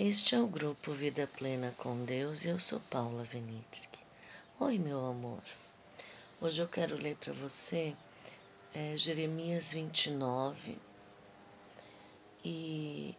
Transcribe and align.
Este 0.00 0.34
é 0.34 0.40
o 0.40 0.46
grupo 0.46 0.92
Vida 0.92 1.28
Plena 1.38 1.72
com 1.76 2.04
Deus 2.04 2.44
e 2.44 2.48
eu 2.48 2.58
sou 2.58 2.80
Paula 2.80 3.24
Venitsky. 3.24 3.98
Oi, 4.58 4.78
meu 4.78 5.04
amor. 5.04 5.42
Hoje 6.40 6.62
eu 6.62 6.66
quero 6.66 6.96
ler 6.96 7.14
para 7.16 7.32
você 7.34 7.94
é, 8.74 8.96
Jeremias 8.96 9.72
29 9.72 10.78
e 12.42 13.14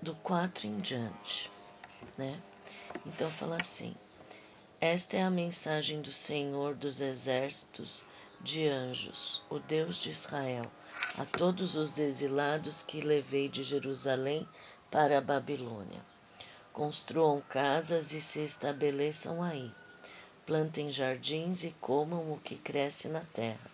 do 0.00 0.14
4 0.14 0.66
em 0.66 0.78
diante, 0.78 1.50
né? 2.16 2.40
Então 3.06 3.30
fala 3.30 3.58
assim: 3.60 3.94
Esta 4.80 5.18
é 5.18 5.22
a 5.22 5.30
mensagem 5.30 6.00
do 6.00 6.12
Senhor 6.12 6.74
dos 6.74 7.02
exércitos 7.02 8.06
de 8.40 8.66
anjos, 8.66 9.42
o 9.50 9.58
Deus 9.58 9.98
de 9.98 10.10
Israel, 10.10 10.64
a 11.18 11.24
todos 11.26 11.76
os 11.76 11.98
exilados 11.98 12.82
que 12.82 13.02
levei 13.02 13.48
de 13.48 13.62
Jerusalém 13.62 14.48
para 14.90 15.18
a 15.18 15.20
Babilônia. 15.20 16.00
Construam 16.72 17.40
casas 17.42 18.12
e 18.12 18.20
se 18.20 18.40
estabeleçam 18.40 19.42
aí. 19.42 19.70
Plantem 20.46 20.90
jardins 20.90 21.64
e 21.64 21.72
comam 21.80 22.32
o 22.32 22.38
que 22.38 22.56
cresce 22.56 23.08
na 23.08 23.20
terra. 23.34 23.70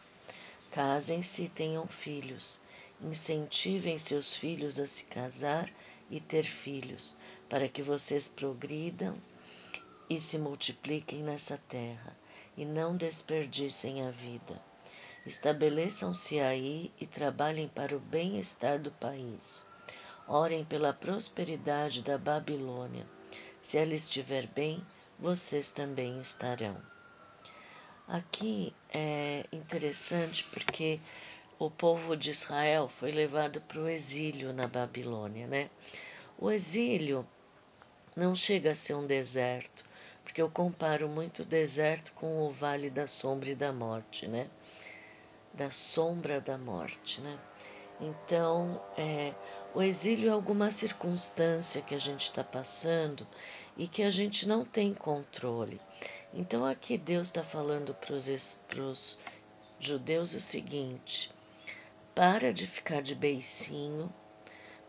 Casem-se 0.73 1.45
e 1.45 1.49
tenham 1.49 1.87
filhos. 1.87 2.61
Incentivem 3.01 3.99
seus 3.99 4.37
filhos 4.37 4.79
a 4.81 4.87
se 4.87 5.05
casar 5.05 5.71
e 6.11 6.21
ter 6.21 6.43
filhos, 6.43 7.19
para 7.49 7.69
que 7.69 7.83
vocês 7.83 8.29
progridam 8.29 9.17
e 10.09 10.21
se 10.21 10.39
multipliquem 10.39 11.23
nessa 11.23 11.59
terra, 11.69 12.17
e 12.57 12.65
não 12.65 12.97
desperdicem 12.97 14.07
a 14.07 14.11
vida. 14.11 14.61
Estabeleçam-se 15.27 16.41
aí 16.41 16.93
e 17.01 17.07
trabalhem 17.07 17.69
para 17.69 17.97
o 17.97 18.01
bem-estar 18.01 18.79
do 18.79 18.91
país. 18.91 19.67
Orem 20.27 20.65
pela 20.65 20.93
prosperidade 20.93 22.03
da 22.03 22.17
Babilônia. 22.17 23.07
Se 23.63 23.77
ela 23.77 23.95
estiver 23.95 24.47
bem, 24.47 24.81
vocês 25.19 25.71
também 25.71 26.21
estarão. 26.21 26.77
Aqui 28.09 28.75
é 28.93 29.45
interessante 29.53 30.45
porque 30.51 30.99
o 31.59 31.71
povo 31.71 32.17
de 32.17 32.31
Israel 32.31 32.89
foi 32.89 33.11
levado 33.11 33.61
para 33.63 33.79
o 33.79 33.89
exílio 33.89 34.53
na 34.53 34.67
Babilônia, 34.67 35.47
né? 35.47 35.71
O 36.39 36.51
exílio 36.51 37.27
não 38.17 38.35
chega 38.35 38.73
a 38.73 38.75
ser 38.75 38.95
um 38.95 39.07
deserto, 39.07 39.85
porque 40.23 40.41
eu 40.41 40.51
comparo 40.51 41.09
muito 41.09 41.43
o 41.43 41.47
deserto 41.47 42.13
com 42.15 42.47
o 42.47 42.51
vale 42.51 42.89
da 42.89 43.07
sombra 43.07 43.51
e 43.51 43.55
da 43.55 43.73
morte, 43.73 44.27
né? 44.27 44.49
Da 45.53 45.71
sombra 45.71 46.41
da 46.41 46.57
morte, 46.57 47.21
né? 47.21 47.39
Então, 48.01 48.81
é, 48.97 49.33
o 49.75 49.83
exílio 49.83 50.29
é 50.29 50.33
alguma 50.33 50.71
circunstância 50.71 51.83
que 51.83 51.95
a 51.95 51.99
gente 51.99 52.23
está 52.23 52.45
passando 52.45 53.27
e 53.77 53.89
que 53.89 54.05
a 54.05 54.11
gente 54.11 54.47
não 54.47 54.65
tem 54.65 54.95
controle. 54.95 55.81
Então, 56.33 56.65
aqui 56.65 56.97
Deus 56.97 57.29
está 57.29 57.43
falando 57.43 57.93
para 57.95 58.15
os 58.15 59.19
judeus 59.81 60.35
o 60.35 60.41
seguinte: 60.41 61.33
para 62.15 62.53
de 62.53 62.67
ficar 62.67 63.03
de 63.03 63.17
beicinho, 63.17 64.13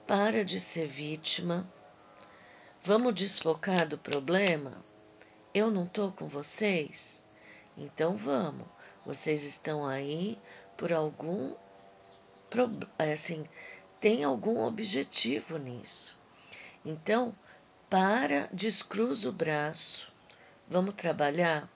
para 0.06 0.45
de 0.45 0.59
ser 0.59 0.86
vítima, 0.86 1.67
vamos 2.83 3.16
desfocar 3.16 3.88
do 3.88 3.97
problema? 3.97 4.86
Eu 5.52 5.72
não 5.72 5.86
estou 5.86 6.11
com 6.11 6.28
vocês? 6.28 7.25
Então 7.75 8.16
vamos. 8.16 8.67
Vocês 9.06 9.44
estão 9.44 9.86
aí 9.86 10.38
por 10.78 10.94
algum 10.94 11.56
é 13.00 13.11
assim, 13.11 13.44
tem 14.05 14.23
algum 14.23 14.63
objetivo 14.63 15.57
nisso. 15.57 16.21
Então, 16.85 17.35
para, 17.89 18.47
descruza 18.53 19.29
o 19.29 19.31
braço, 19.31 20.13
vamos 20.67 20.93
trabalhar, 20.93 21.67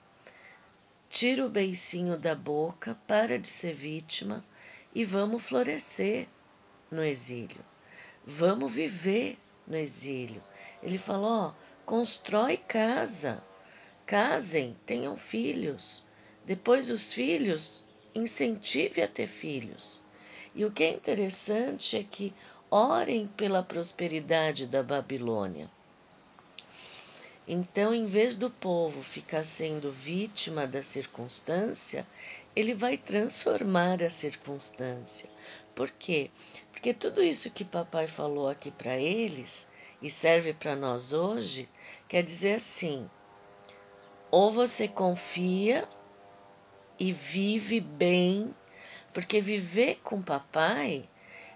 tira 1.08 1.44
o 1.44 1.50
beicinho 1.50 2.16
da 2.16 2.32
boca, 2.36 2.96
para 3.04 3.36
de 3.36 3.48
ser 3.48 3.72
vítima 3.72 4.44
e 4.94 5.04
vamos 5.04 5.42
florescer 5.42 6.28
no 6.88 7.02
exílio. 7.02 7.64
Vamos 8.24 8.70
viver 8.70 9.36
no 9.66 9.76
exílio. 9.76 10.40
Ele 10.84 10.98
falou: 10.98 11.30
ó, 11.48 11.54
constrói 11.84 12.56
casa, 12.58 13.42
casem, 14.06 14.76
tenham 14.86 15.16
filhos. 15.16 16.06
Depois 16.44 16.92
os 16.92 17.12
filhos, 17.12 17.84
incentive 18.14 19.02
a 19.02 19.08
ter 19.08 19.26
filhos. 19.26 20.08
E 20.54 20.64
o 20.64 20.70
que 20.70 20.84
é 20.84 20.90
interessante 20.92 21.96
é 21.96 22.02
que 22.02 22.34
orem 22.70 23.26
pela 23.36 23.62
prosperidade 23.62 24.66
da 24.66 24.82
Babilônia. 24.82 25.70
Então, 27.46 27.92
em 27.92 28.06
vez 28.06 28.36
do 28.36 28.48
povo 28.48 29.02
ficar 29.02 29.42
sendo 29.42 29.90
vítima 29.90 30.66
da 30.66 30.82
circunstância, 30.82 32.06
ele 32.54 32.74
vai 32.74 32.96
transformar 32.96 34.02
a 34.02 34.10
circunstância. 34.10 35.28
Por 35.74 35.90
quê? 35.90 36.30
Porque 36.70 36.94
tudo 36.94 37.22
isso 37.22 37.50
que 37.50 37.64
papai 37.64 38.06
falou 38.06 38.48
aqui 38.48 38.70
para 38.70 38.96
eles 38.96 39.70
e 40.00 40.10
serve 40.10 40.52
para 40.52 40.76
nós 40.76 41.12
hoje, 41.12 41.68
quer 42.08 42.22
dizer 42.22 42.54
assim: 42.54 43.08
ou 44.30 44.50
você 44.50 44.86
confia 44.86 45.88
e 46.98 47.10
vive 47.12 47.80
bem 47.80 48.54
porque 49.12 49.40
viver 49.40 50.00
com 50.02 50.22
papai 50.22 51.08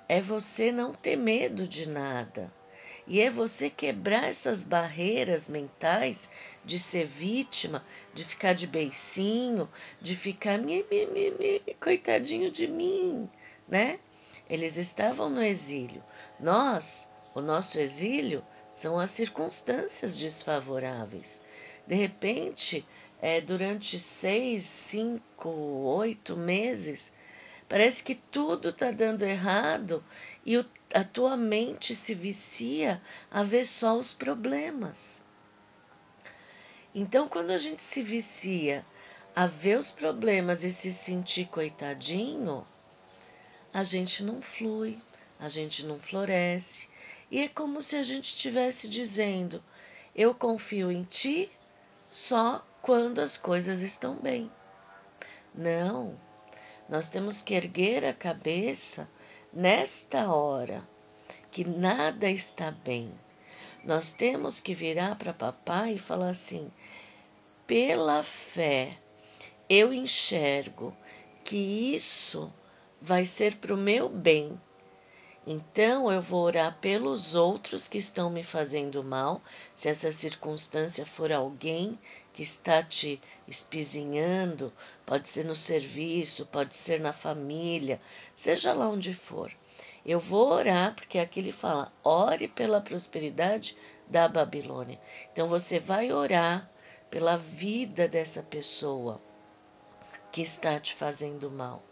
é 0.08 0.20
você 0.20 0.70
não 0.72 0.92
ter 0.92 1.16
medo 1.16 1.66
de 1.66 1.88
nada. 1.88 2.52
E 3.06 3.20
é 3.20 3.28
você 3.28 3.68
quebrar 3.68 4.28
essas 4.28 4.64
barreiras 4.64 5.48
mentais 5.48 6.32
de 6.64 6.78
ser 6.78 7.04
vítima, 7.04 7.84
de 8.14 8.24
ficar 8.24 8.54
de 8.54 8.66
beicinho, 8.66 9.68
de 10.00 10.16
ficar 10.16 10.58
mi, 10.58 10.84
mi, 10.90 11.06
mi, 11.06 11.30
mi, 11.32 11.74
coitadinho 11.74 12.50
de 12.50 12.66
mim, 12.66 13.28
né? 13.68 13.98
Eles 14.48 14.78
estavam 14.78 15.28
no 15.28 15.42
exílio. 15.42 16.02
Nós, 16.40 17.12
o 17.34 17.42
nosso 17.42 17.78
exílio, 17.78 18.42
são 18.72 18.98
as 18.98 19.10
circunstâncias 19.10 20.16
desfavoráveis. 20.16 21.44
De 21.86 21.94
repente, 21.94 22.86
é, 23.20 23.40
durante 23.40 23.98
seis, 23.98 24.64
cinco, 24.64 25.50
oito 25.50 26.36
meses, 26.36 27.14
Parece 27.68 28.02
que 28.02 28.14
tudo 28.14 28.68
está 28.68 28.90
dando 28.90 29.22
errado 29.22 30.04
e 30.44 30.58
o, 30.58 30.64
a 30.92 31.02
tua 31.02 31.36
mente 31.36 31.94
se 31.94 32.14
vicia 32.14 33.00
a 33.30 33.42
ver 33.42 33.64
só 33.64 33.96
os 33.96 34.12
problemas. 34.12 35.24
Então, 36.94 37.28
quando 37.28 37.50
a 37.50 37.58
gente 37.58 37.82
se 37.82 38.02
vicia 38.02 38.84
a 39.34 39.46
ver 39.46 39.78
os 39.78 39.90
problemas 39.90 40.62
e 40.62 40.70
se 40.70 40.92
sentir 40.92 41.46
coitadinho, 41.46 42.64
a 43.72 43.82
gente 43.82 44.22
não 44.22 44.40
flui, 44.40 45.02
a 45.40 45.48
gente 45.48 45.84
não 45.84 45.98
floresce. 45.98 46.90
E 47.30 47.40
é 47.40 47.48
como 47.48 47.82
se 47.82 47.96
a 47.96 48.02
gente 48.04 48.26
estivesse 48.26 48.88
dizendo: 48.88 49.60
Eu 50.14 50.34
confio 50.34 50.92
em 50.92 51.02
ti 51.02 51.50
só 52.08 52.64
quando 52.80 53.18
as 53.18 53.36
coisas 53.36 53.80
estão 53.80 54.14
bem. 54.14 54.48
Não, 55.52 56.20
nós 56.88 57.08
temos 57.08 57.40
que 57.40 57.54
erguer 57.54 58.04
a 58.04 58.12
cabeça 58.12 59.08
nesta 59.52 60.32
hora, 60.32 60.86
que 61.50 61.64
nada 61.64 62.28
está 62.30 62.70
bem. 62.70 63.10
Nós 63.84 64.12
temos 64.12 64.60
que 64.60 64.74
virar 64.74 65.16
para 65.16 65.32
papai 65.32 65.94
e 65.94 65.98
falar 65.98 66.30
assim: 66.30 66.70
pela 67.66 68.22
fé, 68.22 68.98
eu 69.68 69.92
enxergo 69.92 70.94
que 71.44 71.56
isso 71.56 72.52
vai 73.00 73.24
ser 73.24 73.56
para 73.56 73.74
o 73.74 73.78
meu 73.78 74.08
bem. 74.08 74.60
Então 75.46 76.10
eu 76.10 76.22
vou 76.22 76.42
orar 76.44 76.78
pelos 76.80 77.34
outros 77.34 77.86
que 77.86 77.98
estão 77.98 78.30
me 78.30 78.42
fazendo 78.42 79.04
mal, 79.04 79.42
se 79.76 79.90
essa 79.90 80.10
circunstância 80.10 81.04
for 81.04 81.30
alguém 81.30 81.98
que 82.32 82.42
está 82.42 82.82
te 82.82 83.20
espizinhando, 83.46 84.72
pode 85.04 85.28
ser 85.28 85.44
no 85.44 85.54
serviço, 85.54 86.46
pode 86.46 86.74
ser 86.74 86.98
na 86.98 87.12
família, 87.12 88.00
seja 88.34 88.72
lá 88.72 88.88
onde 88.88 89.12
for. 89.12 89.52
Eu 90.04 90.18
vou 90.18 90.48
orar, 90.48 90.94
porque 90.94 91.18
aqui 91.18 91.40
ele 91.40 91.52
fala: 91.52 91.92
ore 92.02 92.48
pela 92.48 92.80
prosperidade 92.80 93.76
da 94.08 94.26
Babilônia. 94.26 94.98
Então 95.30 95.46
você 95.46 95.78
vai 95.78 96.10
orar 96.10 96.70
pela 97.10 97.36
vida 97.36 98.08
dessa 98.08 98.42
pessoa 98.42 99.20
que 100.32 100.40
está 100.40 100.80
te 100.80 100.94
fazendo 100.94 101.50
mal, 101.50 101.82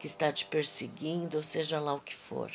que 0.00 0.06
está 0.08 0.32
te 0.32 0.46
perseguindo, 0.46 1.36
ou 1.36 1.42
seja 1.44 1.78
lá 1.78 1.94
o 1.94 2.00
que 2.00 2.14
for. 2.14 2.50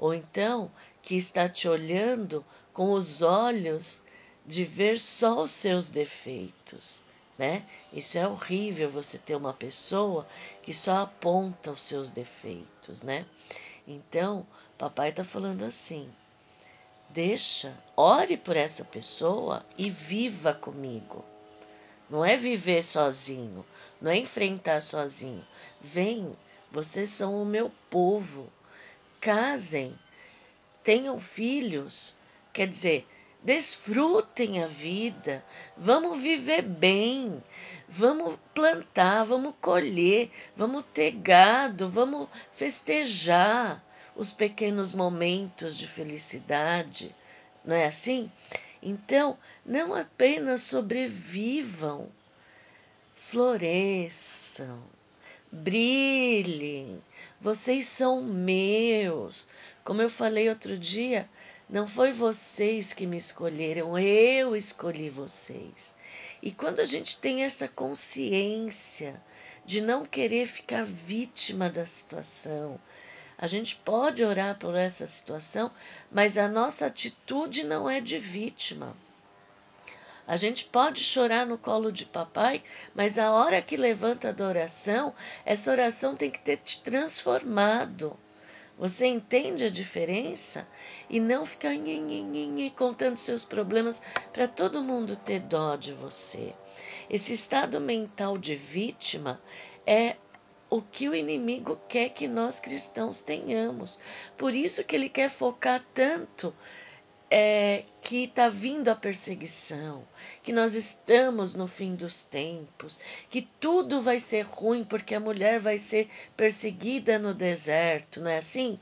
Ou 0.00 0.14
então 0.14 0.72
que 1.02 1.14
está 1.14 1.46
te 1.46 1.68
olhando 1.68 2.42
com 2.72 2.92
os 2.92 3.20
olhos 3.20 4.04
de 4.46 4.64
ver 4.64 4.98
só 4.98 5.42
os 5.42 5.50
seus 5.50 5.90
defeitos, 5.90 7.04
né? 7.36 7.62
Isso 7.92 8.16
é 8.16 8.26
horrível 8.26 8.88
você 8.88 9.18
ter 9.18 9.36
uma 9.36 9.52
pessoa 9.52 10.26
que 10.62 10.72
só 10.72 11.02
aponta 11.02 11.70
os 11.70 11.82
seus 11.82 12.10
defeitos, 12.10 13.02
né? 13.02 13.26
Então, 13.86 14.46
papai 14.78 15.10
está 15.10 15.22
falando 15.22 15.64
assim: 15.66 16.10
Deixa, 17.10 17.76
ore 17.94 18.38
por 18.38 18.56
essa 18.56 18.86
pessoa 18.86 19.66
e 19.76 19.90
viva 19.90 20.54
comigo. 20.54 21.22
Não 22.08 22.24
é 22.24 22.38
viver 22.38 22.82
sozinho, 22.82 23.66
não 24.00 24.10
é 24.10 24.16
enfrentar 24.16 24.80
sozinho. 24.80 25.46
Vem, 25.78 26.34
vocês 26.72 27.10
são 27.10 27.42
o 27.42 27.44
meu 27.44 27.70
povo. 27.90 28.50
Casem, 29.20 29.98
tenham 30.82 31.20
filhos. 31.20 32.16
Quer 32.52 32.68
dizer, 32.68 33.06
desfrutem 33.42 34.62
a 34.62 34.66
vida. 34.66 35.44
Vamos 35.76 36.18
viver 36.18 36.62
bem. 36.62 37.42
Vamos 37.88 38.38
plantar, 38.54 39.24
vamos 39.24 39.54
colher, 39.60 40.30
vamos 40.56 40.84
ter 40.94 41.10
gado, 41.10 41.90
vamos 41.90 42.28
festejar 42.52 43.84
os 44.14 44.32
pequenos 44.32 44.94
momentos 44.94 45.76
de 45.76 45.86
felicidade. 45.86 47.14
Não 47.64 47.74
é 47.74 47.86
assim? 47.86 48.30
Então, 48.82 49.36
não 49.66 49.94
apenas 49.94 50.62
sobrevivam, 50.62 52.08
floresçam, 53.16 54.82
brilhem. 55.52 57.02
Vocês 57.40 57.86
são 57.86 58.22
meus. 58.22 59.48
Como 59.84 60.00
eu 60.02 60.08
falei 60.08 60.48
outro 60.48 60.78
dia, 60.78 61.28
não 61.68 61.86
foi 61.86 62.12
vocês 62.12 62.92
que 62.92 63.06
me 63.06 63.16
escolheram, 63.16 63.98
eu 63.98 64.56
escolhi 64.56 65.08
vocês. 65.08 65.96
E 66.42 66.50
quando 66.50 66.80
a 66.80 66.84
gente 66.84 67.18
tem 67.18 67.44
essa 67.44 67.68
consciência 67.68 69.20
de 69.64 69.80
não 69.80 70.04
querer 70.04 70.46
ficar 70.46 70.84
vítima 70.84 71.68
da 71.68 71.86
situação, 71.86 72.80
a 73.38 73.46
gente 73.46 73.76
pode 73.76 74.22
orar 74.24 74.58
por 74.58 74.74
essa 74.74 75.06
situação, 75.06 75.70
mas 76.10 76.36
a 76.36 76.48
nossa 76.48 76.86
atitude 76.86 77.64
não 77.64 77.88
é 77.88 78.00
de 78.00 78.18
vítima. 78.18 78.96
A 80.26 80.36
gente 80.36 80.66
pode 80.66 81.02
chorar 81.02 81.46
no 81.46 81.58
colo 81.58 81.90
de 81.90 82.06
papai, 82.06 82.62
mas 82.94 83.18
a 83.18 83.32
hora 83.32 83.60
que 83.62 83.76
levanta 83.76 84.34
a 84.36 84.46
oração, 84.46 85.14
essa 85.44 85.70
oração 85.70 86.14
tem 86.14 86.30
que 86.30 86.40
ter 86.40 86.56
te 86.58 86.82
transformado. 86.82 88.16
Você 88.78 89.06
entende 89.06 89.64
a 89.64 89.70
diferença? 89.70 90.66
E 91.08 91.20
não 91.20 91.44
ficar 91.44 91.74
contando 92.74 93.16
seus 93.16 93.44
problemas 93.44 94.02
para 94.32 94.48
todo 94.48 94.82
mundo 94.82 95.16
ter 95.16 95.40
dó 95.40 95.76
de 95.76 95.92
você. 95.92 96.54
Esse 97.10 97.34
estado 97.34 97.80
mental 97.80 98.38
de 98.38 98.56
vítima 98.56 99.38
é 99.86 100.16
o 100.70 100.80
que 100.80 101.08
o 101.08 101.14
inimigo 101.14 101.78
quer 101.88 102.10
que 102.10 102.28
nós 102.28 102.60
cristãos 102.60 103.20
tenhamos. 103.20 104.00
Por 104.38 104.54
isso 104.54 104.84
que 104.84 104.94
ele 104.94 105.08
quer 105.08 105.28
focar 105.28 105.84
tanto 105.92 106.54
é, 107.30 107.84
que 108.02 108.24
está 108.24 108.48
vindo 108.48 108.88
a 108.88 108.94
perseguição, 108.94 110.04
que 110.42 110.52
nós 110.52 110.74
estamos 110.74 111.54
no 111.54 111.68
fim 111.68 111.94
dos 111.94 112.24
tempos, 112.24 112.98
que 113.30 113.42
tudo 113.60 114.02
vai 114.02 114.18
ser 114.18 114.42
ruim 114.42 114.82
porque 114.82 115.14
a 115.14 115.20
mulher 115.20 115.60
vai 115.60 115.78
ser 115.78 116.10
perseguida 116.36 117.18
no 117.18 117.32
deserto, 117.32 118.20
não 118.20 118.30
é 118.30 118.38
assim? 118.38 118.78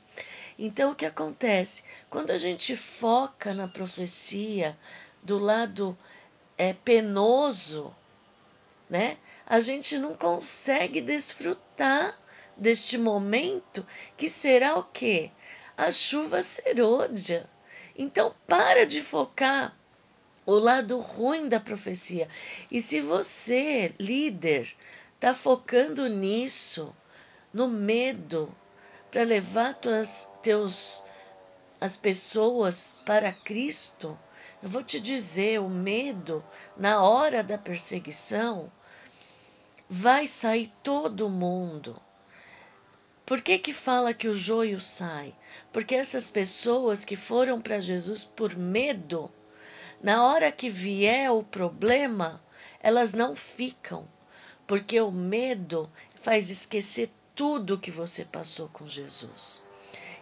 Então 0.58 0.92
o 0.92 0.94
que 0.94 1.06
acontece? 1.06 1.84
Quando 2.08 2.30
a 2.30 2.38
gente 2.38 2.74
foca 2.74 3.52
na 3.52 3.68
profecia 3.68 4.76
do 5.22 5.38
lado 5.38 5.96
é, 6.56 6.72
penoso, 6.72 7.94
né? 8.88 9.18
a 9.48 9.60
gente 9.60 9.96
não 9.96 10.14
consegue 10.14 11.00
desfrutar 11.00 12.18
deste 12.54 12.98
momento 12.98 13.86
que 14.16 14.28
será 14.28 14.78
o 14.78 14.82
quê? 14.82 15.30
A 15.74 15.90
chuva 15.90 16.42
serôdia. 16.42 17.48
Então 17.98 18.32
para 18.46 18.86
de 18.86 19.02
focar 19.02 19.76
o 20.46 20.54
lado 20.54 20.98
ruim 20.98 21.48
da 21.48 21.58
profecia. 21.58 22.28
E 22.70 22.80
se 22.80 23.00
você, 23.00 23.92
líder, 23.98 24.72
está 25.14 25.34
focando 25.34 26.08
nisso, 26.08 26.94
no 27.52 27.68
medo, 27.68 28.54
para 29.10 29.24
levar 29.24 29.74
tuas, 29.74 30.32
teus, 30.42 31.04
as 31.80 31.96
pessoas 31.96 33.00
para 33.04 33.32
Cristo, 33.32 34.18
eu 34.62 34.68
vou 34.68 34.82
te 34.82 35.00
dizer, 35.00 35.60
o 35.60 35.68
medo, 35.68 36.42
na 36.76 37.02
hora 37.02 37.42
da 37.42 37.58
perseguição, 37.58 38.72
vai 39.90 40.26
sair 40.26 40.72
todo 40.82 41.28
mundo. 41.28 42.00
Por 43.28 43.42
que, 43.42 43.58
que 43.58 43.75
fala 43.75 44.14
que 44.14 44.26
o 44.26 44.32
joio 44.32 44.80
sai? 44.80 45.34
Porque 45.70 45.94
essas 45.94 46.30
pessoas 46.30 47.04
que 47.04 47.14
foram 47.14 47.60
para 47.60 47.78
Jesus 47.78 48.25
por 48.25 48.56
medo, 48.56 49.30
na 50.02 50.25
hora 50.25 50.50
que 50.50 50.70
vier 50.70 51.30
o 51.30 51.42
problema, 51.42 52.42
elas 52.80 53.12
não 53.12 53.36
ficam, 53.36 54.08
porque 54.66 54.98
o 54.98 55.10
medo 55.10 55.92
faz 56.14 56.48
esquecer 56.48 57.10
tudo 57.34 57.78
que 57.78 57.90
você 57.90 58.25
passou 58.25 58.66
com 58.70 58.88
Jesus. 58.88 59.62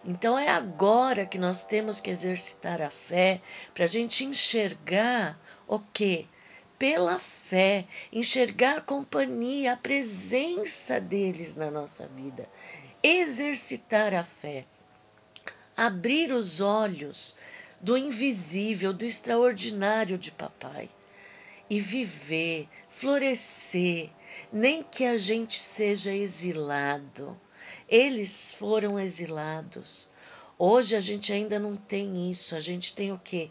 Então 0.05 0.37
é 0.37 0.49
agora 0.49 1.27
que 1.27 1.39
nós 1.39 1.63
temos 1.63 2.01
que 2.01 2.11
exercitar 2.11 2.83
a 2.83 2.91
fé 2.91 3.41
para 3.73 3.85
a 3.85 3.87
gente 3.87 4.25
enxergar 4.25 5.39
o 5.69 5.79
que? 5.79 6.29
pela 6.79 7.19
fé, 7.19 7.87
enxergar 8.13 8.79
a 8.79 8.81
companhia, 8.83 9.73
a 9.73 9.77
presença 9.77 11.01
deles 11.01 11.57
na 11.57 11.71
nossa 11.71 12.07
vida, 12.09 12.47
exercitar 13.07 14.15
a 14.15 14.25
fé, 14.25 14.65
abrir 15.77 16.33
os 16.33 16.61
olhos 16.61 17.39
do 17.81 17.97
invisível, 17.97 18.93
do 18.93 19.05
extraordinário 19.05 20.17
de 20.17 20.31
papai 20.31 20.89
e 21.69 21.81
viver, 21.81 22.69
florescer, 22.89 24.11
nem 24.53 24.83
que 24.83 25.05
a 25.05 25.17
gente 25.17 25.59
seja 25.59 26.15
exilado. 26.15 27.39
Eles 27.89 28.53
foram 28.53 28.99
exilados. 28.99 30.11
Hoje 30.59 30.97
a 30.97 31.01
gente 31.01 31.33
ainda 31.33 31.59
não 31.59 31.77
tem 31.77 32.31
isso, 32.31 32.57
a 32.57 32.61
gente 32.61 32.95
tem 32.95 33.13
o 33.13 33.19
quê? 33.19 33.51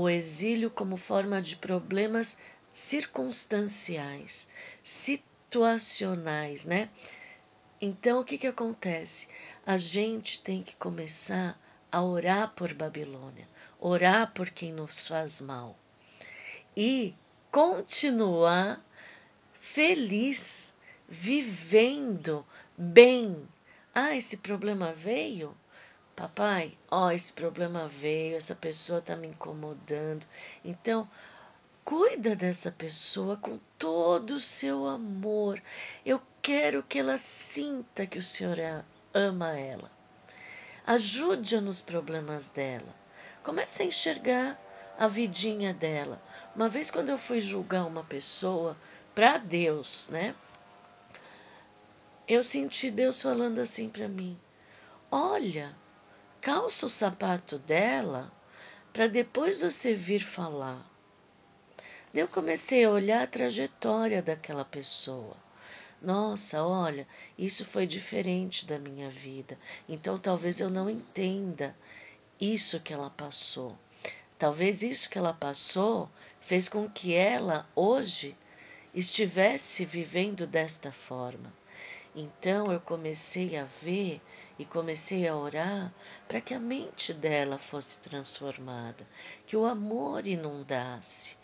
o 0.00 0.08
exílio 0.08 0.70
como 0.70 0.96
forma 0.96 1.42
de 1.42 1.56
problemas 1.56 2.38
circunstanciais, 2.72 4.48
situacionais, 4.80 6.66
né? 6.66 6.88
Então, 7.80 8.20
o 8.20 8.24
que, 8.24 8.36
que 8.36 8.46
acontece? 8.46 9.28
A 9.64 9.76
gente 9.76 10.42
tem 10.42 10.62
que 10.62 10.74
começar 10.76 11.58
a 11.92 12.02
orar 12.02 12.52
por 12.54 12.74
Babilônia, 12.74 13.48
orar 13.78 14.32
por 14.32 14.50
quem 14.50 14.72
nos 14.72 15.06
faz 15.06 15.40
mal 15.40 15.78
e 16.76 17.14
continuar 17.50 18.84
feliz, 19.52 20.74
vivendo 21.08 22.44
bem. 22.76 23.48
Ah, 23.94 24.16
esse 24.16 24.38
problema 24.38 24.92
veio? 24.92 25.56
Papai, 26.16 26.76
ó, 26.90 27.12
esse 27.12 27.32
problema 27.32 27.86
veio, 27.86 28.36
essa 28.36 28.54
pessoa 28.54 28.98
está 28.98 29.14
me 29.14 29.28
incomodando. 29.28 30.26
Então, 30.64 31.08
cuida 31.84 32.34
dessa 32.34 32.72
pessoa 32.72 33.36
com 33.36 33.58
todo 33.78 34.32
o 34.32 34.40
seu 34.40 34.86
amor. 34.86 35.62
Eu 36.04 36.20
quero 36.48 36.82
que 36.82 36.98
ela 36.98 37.18
sinta 37.18 38.06
que 38.06 38.18
o 38.18 38.22
Senhor 38.22 38.56
ama 39.12 39.50
ela. 39.58 39.90
Ajude-a 40.86 41.60
nos 41.60 41.82
problemas 41.82 42.48
dela. 42.48 42.88
Comece 43.42 43.82
a 43.82 43.84
enxergar 43.84 44.58
a 44.98 45.06
vidinha 45.06 45.74
dela. 45.74 46.18
Uma 46.56 46.66
vez 46.66 46.90
quando 46.90 47.10
eu 47.10 47.18
fui 47.18 47.38
julgar 47.38 47.84
uma 47.84 48.02
pessoa 48.02 48.74
para 49.14 49.36
Deus, 49.36 50.08
né? 50.08 50.34
Eu 52.26 52.42
senti 52.42 52.90
Deus 52.90 53.20
falando 53.20 53.58
assim 53.58 53.90
para 53.90 54.08
mim: 54.08 54.40
"Olha, 55.10 55.76
calça 56.40 56.86
o 56.86 56.88
sapato 56.88 57.58
dela 57.58 58.32
para 58.90 59.06
depois 59.06 59.60
você 59.60 59.92
vir 59.92 60.20
falar. 60.20 60.82
Eu 62.14 62.26
comecei 62.26 62.86
a 62.86 62.90
olhar 62.90 63.22
a 63.22 63.26
trajetória 63.26 64.22
daquela 64.22 64.64
pessoa. 64.64 65.36
Nossa, 66.00 66.62
olha, 66.62 67.08
isso 67.36 67.64
foi 67.64 67.84
diferente 67.84 68.64
da 68.64 68.78
minha 68.78 69.10
vida. 69.10 69.58
Então 69.88 70.16
talvez 70.16 70.60
eu 70.60 70.70
não 70.70 70.88
entenda 70.88 71.76
isso 72.40 72.80
que 72.80 72.92
ela 72.92 73.10
passou. 73.10 73.76
Talvez 74.38 74.82
isso 74.84 75.10
que 75.10 75.18
ela 75.18 75.34
passou 75.34 76.08
fez 76.40 76.68
com 76.68 76.88
que 76.88 77.14
ela 77.14 77.68
hoje 77.74 78.36
estivesse 78.94 79.84
vivendo 79.84 80.46
desta 80.46 80.92
forma. 80.92 81.52
Então 82.14 82.72
eu 82.72 82.80
comecei 82.80 83.56
a 83.56 83.64
ver 83.64 84.20
e 84.56 84.64
comecei 84.64 85.26
a 85.26 85.36
orar 85.36 85.92
para 86.28 86.40
que 86.40 86.54
a 86.54 86.60
mente 86.60 87.12
dela 87.12 87.58
fosse 87.58 88.00
transformada, 88.00 89.04
que 89.46 89.56
o 89.56 89.66
amor 89.66 90.28
inundasse. 90.28 91.36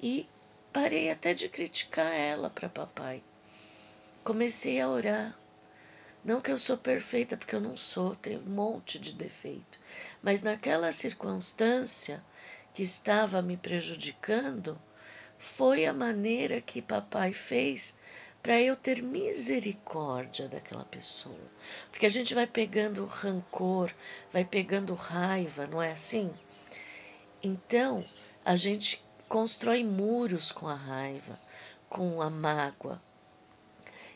E 0.00 0.28
parei 0.72 1.10
até 1.10 1.32
de 1.32 1.48
criticar 1.48 2.12
ela 2.12 2.50
para 2.50 2.68
papai. 2.68 3.22
Comecei 4.22 4.78
a 4.80 4.88
orar. 4.88 5.38
Não 6.22 6.42
que 6.42 6.52
eu 6.52 6.58
sou 6.58 6.76
perfeita, 6.76 7.38
porque 7.38 7.54
eu 7.54 7.60
não 7.60 7.74
sou, 7.74 8.14
tenho 8.14 8.40
um 8.40 8.50
monte 8.50 8.98
de 8.98 9.12
defeito. 9.12 9.80
Mas 10.22 10.42
naquela 10.42 10.92
circunstância 10.92 12.22
que 12.74 12.82
estava 12.82 13.40
me 13.40 13.56
prejudicando, 13.56 14.78
foi 15.38 15.86
a 15.86 15.92
maneira 15.94 16.60
que 16.60 16.82
papai 16.82 17.32
fez 17.32 17.98
para 18.42 18.60
eu 18.60 18.76
ter 18.76 19.02
misericórdia 19.02 20.48
daquela 20.48 20.84
pessoa. 20.84 21.50
Porque 21.90 22.04
a 22.04 22.10
gente 22.10 22.34
vai 22.34 22.46
pegando 22.46 23.06
rancor, 23.06 23.90
vai 24.30 24.44
pegando 24.44 24.94
raiva, 24.94 25.66
não 25.66 25.80
é 25.80 25.92
assim? 25.92 26.30
Então, 27.42 28.04
a 28.44 28.54
gente 28.54 29.02
constrói 29.26 29.82
muros 29.82 30.52
com 30.52 30.68
a 30.68 30.74
raiva, 30.74 31.40
com 31.88 32.20
a 32.20 32.28
mágoa. 32.28 33.00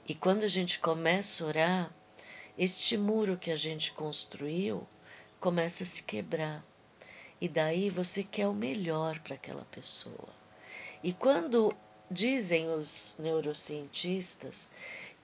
E 0.06 0.14
quando 0.14 0.44
a 0.44 0.48
gente 0.48 0.78
começa 0.80 1.42
a 1.42 1.46
orar, 1.46 1.94
este 2.58 2.96
muro 2.96 3.38
que 3.38 3.50
a 3.50 3.56
gente 3.56 3.92
construiu 3.92 4.86
começa 5.40 5.82
a 5.82 5.86
se 5.86 6.02
quebrar. 6.02 6.64
E 7.40 7.48
daí 7.48 7.88
você 7.88 8.22
quer 8.22 8.46
o 8.46 8.52
melhor 8.54 9.18
para 9.20 9.34
aquela 9.34 9.64
pessoa. 9.66 10.28
E 11.02 11.12
quando 11.12 11.74
dizem 12.10 12.70
os 12.70 13.16
neurocientistas 13.18 14.70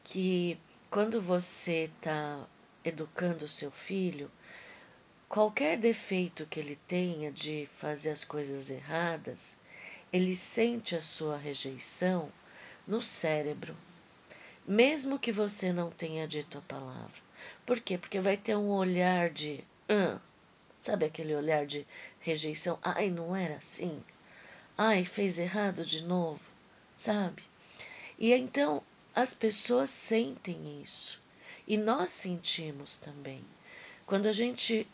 que 0.02 0.58
quando 0.90 1.20
você 1.20 1.84
está 1.84 2.46
educando 2.84 3.44
o 3.44 3.49
seu 3.49 3.70
filho, 3.70 4.30
qualquer 5.28 5.76
defeito 5.76 6.46
que 6.46 6.58
ele 6.58 6.76
tenha 6.88 7.30
de 7.30 7.66
fazer 7.66 8.10
as 8.10 8.25
coisas 8.25 8.70
erradas, 8.70 9.60
ele 10.12 10.34
sente 10.34 10.96
a 10.96 11.02
sua 11.02 11.37
rejeição 11.37 12.32
no 12.87 13.00
cérebro, 13.00 13.76
mesmo 14.67 15.19
que 15.19 15.33
você 15.33 15.73
não 15.73 15.90
tenha 15.90 16.26
dito 16.26 16.59
a 16.59 16.62
palavra. 16.62 17.21
Por 17.67 17.81
quê? 17.81 17.99
Porque 17.99 18.21
vai 18.21 18.37
ter 18.37 18.57
um 18.57 18.71
olhar 18.71 19.31
de. 19.31 19.64
Ah, 19.88 20.19
sabe 20.79 21.07
aquele 21.07 21.35
olhar 21.35 21.67
de 21.67 21.87
rejeição? 22.21 22.79
Ai, 22.83 23.11
não 23.11 23.35
era 23.35 23.57
assim? 23.57 24.02
Ai, 24.76 25.05
fez 25.05 25.38
errado 25.38 25.85
de 25.85 26.02
novo? 26.02 26.40
Sabe? 26.97 27.43
E 28.19 28.33
então 28.33 28.83
as 29.14 29.35
pessoas 29.35 29.90
sentem 29.90 30.83
isso. 30.83 31.23
E 31.67 31.76
nós 31.76 32.11
sentimos 32.11 32.99
também. 32.99 33.45
Quando 34.07 34.26
a 34.26 34.33
gente 34.33 34.87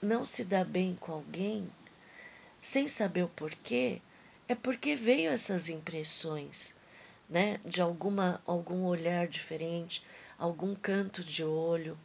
não 0.00 0.24
se 0.24 0.44
dá 0.44 0.64
bem 0.64 0.96
com 1.00 1.12
alguém, 1.12 1.70
sem 2.62 2.86
saber 2.88 3.24
o 3.24 3.28
porquê, 3.28 4.00
é 4.48 4.54
porque 4.54 4.94
veio 4.94 5.30
essas 5.30 5.68
impressões, 5.68 6.74
né? 7.30 7.60
De 7.64 7.80
alguma 7.80 8.42
algum 8.44 8.84
olhar 8.84 9.28
diferente, 9.28 10.04
algum 10.38 10.74
canto 10.74 11.22
de 11.24 11.44
olho, 11.44 11.96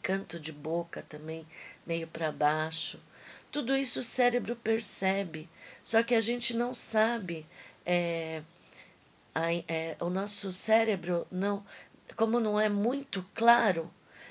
canto 0.00 0.38
de 0.38 0.52
boca 0.52 1.04
também, 1.08 1.46
meio 1.86 2.06
para 2.06 2.30
baixo. 2.30 3.00
Tudo 3.50 3.76
isso 3.76 4.00
o 4.00 4.04
cérebro 4.04 4.54
percebe, 4.54 5.48
só 5.82 6.02
que 6.02 6.14
a 6.14 6.20
gente 6.20 6.56
não 6.56 6.72
sabe. 6.72 7.44
É, 7.84 8.42
a, 9.34 9.52
é, 9.54 9.96
o 10.00 10.10
nosso 10.10 10.52
cérebro 10.52 11.26
não, 11.30 11.64
como 12.16 12.40
não 12.40 12.60
é 12.60 12.68
muito 12.68 13.24
claro, 13.34 13.90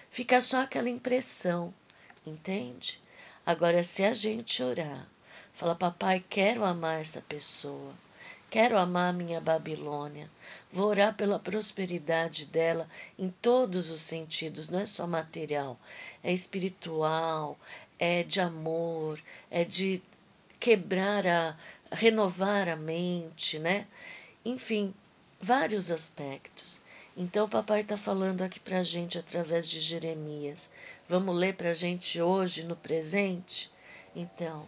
fica 0.10 0.40
só 0.40 0.62
aquela 0.62 0.90
impressão. 0.90 1.74
Entende? 2.26 3.02
Agora, 3.46 3.84
se 3.84 4.04
a 4.04 4.12
gente 4.12 4.62
orar, 4.62 5.08
falar, 5.54 5.76
papai, 5.76 6.24
quero 6.30 6.66
amar 6.66 7.00
essa 7.00 7.22
pessoa, 7.22 7.94
quero 8.50 8.77
amar 8.77 9.13
minha 9.13 9.42
Babilônia, 9.42 10.30
vou 10.72 10.88
orar 10.88 11.16
pela 11.16 11.38
prosperidade 11.38 12.46
dela 12.46 12.88
em 13.18 13.30
todos 13.42 13.92
os 13.92 14.01
sentidos, 14.01 14.70
não 14.70 14.80
é 14.80 14.86
só 14.86 15.06
material, 15.06 15.80
é 16.24 16.32
espiritual, 16.32 17.58
é 18.00 18.24
de 18.24 18.39
amor, 18.39 19.20
é 19.51 19.63
de 19.63 20.01
quebrar 20.60 21.27
a, 21.27 21.58
renovar 21.92 22.70
a 22.70 22.75
mente, 22.75 23.60
né? 23.60 23.88
Enfim, 24.44 24.94
vários 25.42 25.92
aspectos. 25.92 26.82
Então, 27.16 27.46
o 27.46 27.50
papai 27.50 27.82
está 27.82 27.98
falando 27.98 28.44
aqui 28.44 28.60
para 28.60 28.80
a 28.80 28.84
gente 28.84 29.18
através 29.18 29.68
de 29.68 29.82
Jeremias. 29.82 30.72
Vamos 31.10 31.36
ler 31.36 31.56
para 31.56 31.72
a 31.72 31.74
gente 31.74 32.22
hoje, 32.22 32.63
no 32.63 32.75
presente? 32.75 33.72
Então, 34.16 34.66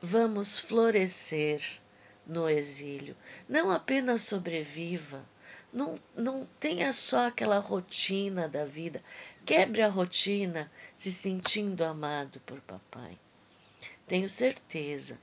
vamos 0.00 0.58
florescer 0.58 1.81
no 2.26 2.48
exílio. 2.48 3.16
Não 3.48 3.70
apenas 3.70 4.22
sobreviva, 4.22 5.24
não, 5.72 5.94
não 6.14 6.46
tenha 6.60 6.92
só 6.92 7.28
aquela 7.28 7.58
rotina 7.58 8.48
da 8.48 8.64
vida. 8.64 9.02
Quebre 9.44 9.82
a 9.82 9.88
rotina 9.88 10.70
se 10.96 11.10
sentindo 11.10 11.82
amado 11.82 12.40
por 12.46 12.60
papai. 12.60 13.18
Tenho 14.06 14.28
certeza 14.28 15.18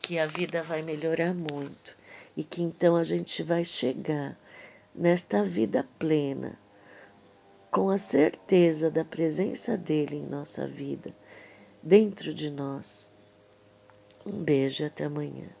que 0.00 0.18
a 0.18 0.26
vida 0.26 0.62
vai 0.62 0.82
melhorar 0.82 1.34
muito 1.34 1.96
e 2.36 2.44
que 2.44 2.62
então 2.62 2.94
a 2.94 3.02
gente 3.02 3.42
vai 3.42 3.64
chegar 3.64 4.38
nesta 4.94 5.42
vida 5.42 5.86
plena, 5.98 6.58
com 7.70 7.90
a 7.90 7.98
certeza 7.98 8.90
da 8.90 9.04
presença 9.04 9.76
dele 9.76 10.16
em 10.16 10.26
nossa 10.26 10.66
vida, 10.66 11.14
dentro 11.82 12.32
de 12.32 12.50
nós. 12.50 13.10
Um 14.24 14.42
beijo 14.44 14.84
até 14.84 15.04
amanhã. 15.04 15.55